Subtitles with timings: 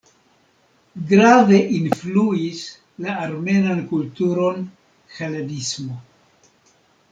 [1.11, 2.63] Grave influis
[3.05, 4.67] la armenan kulturon
[5.19, 6.03] helenismo.